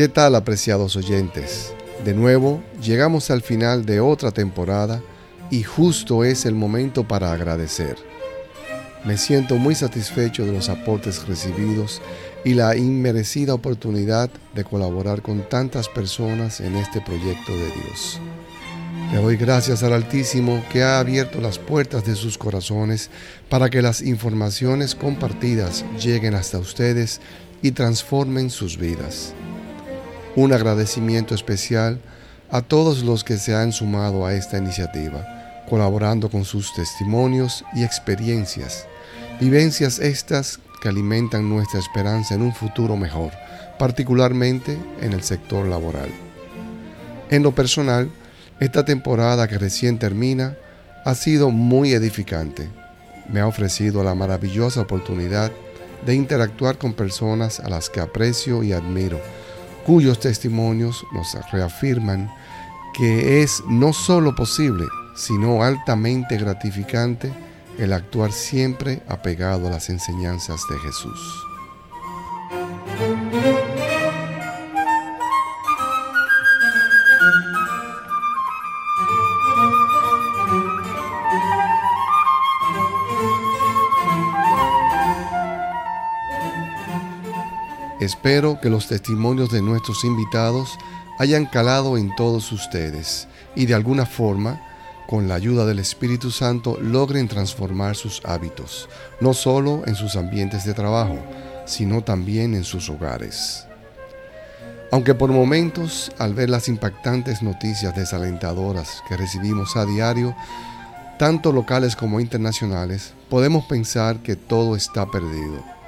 [0.00, 1.74] ¿Qué tal apreciados oyentes?
[2.06, 5.02] De nuevo, llegamos al final de otra temporada
[5.50, 7.96] y justo es el momento para agradecer.
[9.04, 12.00] Me siento muy satisfecho de los aportes recibidos
[12.46, 18.18] y la inmerecida oportunidad de colaborar con tantas personas en este proyecto de Dios.
[19.12, 23.10] Le doy gracias al Altísimo que ha abierto las puertas de sus corazones
[23.50, 27.20] para que las informaciones compartidas lleguen hasta ustedes
[27.60, 29.34] y transformen sus vidas.
[30.36, 32.00] Un agradecimiento especial
[32.50, 37.82] a todos los que se han sumado a esta iniciativa, colaborando con sus testimonios y
[37.82, 38.86] experiencias,
[39.40, 43.32] vivencias estas que alimentan nuestra esperanza en un futuro mejor,
[43.78, 46.10] particularmente en el sector laboral.
[47.30, 48.10] En lo personal,
[48.60, 50.56] esta temporada que recién termina
[51.04, 52.68] ha sido muy edificante.
[53.28, 55.50] Me ha ofrecido la maravillosa oportunidad
[56.04, 59.20] de interactuar con personas a las que aprecio y admiro,
[59.84, 62.30] cuyos testimonios nos reafirman
[62.96, 67.32] que es no solo posible, sino altamente gratificante
[67.78, 71.49] el actuar siempre apegado a las enseñanzas de Jesús.
[88.00, 90.78] Espero que los testimonios de nuestros invitados
[91.18, 94.58] hayan calado en todos ustedes y de alguna forma,
[95.06, 98.88] con la ayuda del Espíritu Santo, logren transformar sus hábitos,
[99.20, 101.18] no solo en sus ambientes de trabajo,
[101.66, 103.66] sino también en sus hogares.
[104.92, 110.34] Aunque por momentos, al ver las impactantes noticias desalentadoras que recibimos a diario,
[111.18, 115.79] tanto locales como internacionales, podemos pensar que todo está perdido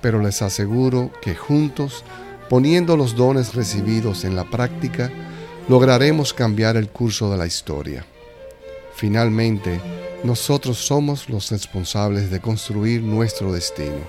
[0.00, 2.04] pero les aseguro que juntos,
[2.48, 5.10] poniendo los dones recibidos en la práctica,
[5.68, 8.04] lograremos cambiar el curso de la historia.
[8.94, 9.80] Finalmente,
[10.24, 14.00] nosotros somos los responsables de construir nuestro destino.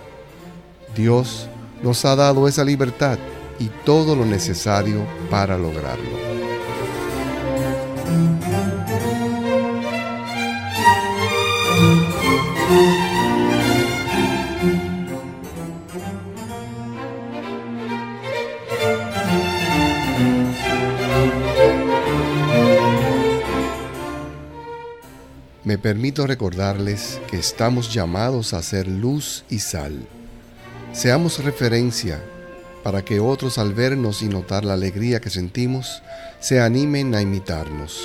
[0.95, 1.47] Dios
[1.81, 3.17] nos ha dado esa libertad
[3.59, 6.31] y todo lo necesario para lograrlo.
[25.71, 30.05] Me permito recordarles que estamos llamados a ser luz y sal.
[30.91, 32.21] Seamos referencia
[32.83, 36.03] para que otros al vernos y notar la alegría que sentimos,
[36.41, 38.03] se animen a imitarnos.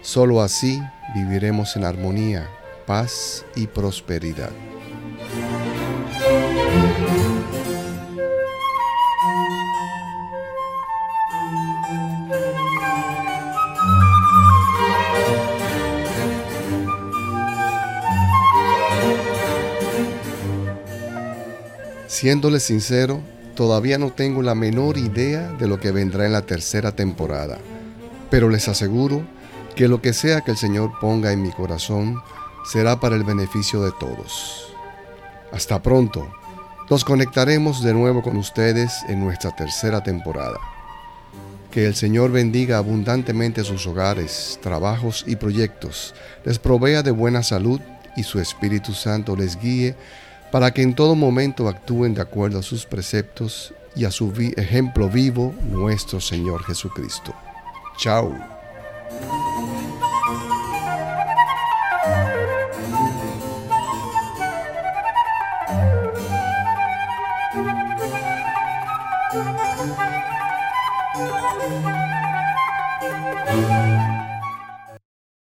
[0.00, 0.80] Solo así
[1.14, 2.48] viviremos en armonía,
[2.86, 4.48] paz y prosperidad.
[22.20, 23.22] Siéndole sincero,
[23.54, 27.56] todavía no tengo la menor idea de lo que vendrá en la tercera temporada,
[28.28, 29.22] pero les aseguro
[29.74, 32.20] que lo que sea que el Señor ponga en mi corazón
[32.70, 34.70] será para el beneficio de todos.
[35.50, 36.30] Hasta pronto.
[36.90, 40.58] Nos conectaremos de nuevo con ustedes en nuestra tercera temporada.
[41.70, 46.14] Que el Señor bendiga abundantemente sus hogares, trabajos y proyectos,
[46.44, 47.80] les provea de buena salud
[48.14, 49.96] y su Espíritu Santo les guíe
[50.50, 55.08] para que en todo momento actúen de acuerdo a sus preceptos y a su ejemplo
[55.08, 57.34] vivo, nuestro Señor Jesucristo.
[57.98, 58.34] Chao.